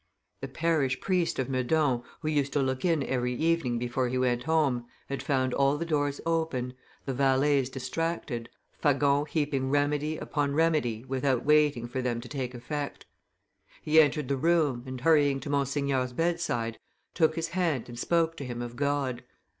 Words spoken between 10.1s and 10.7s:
upon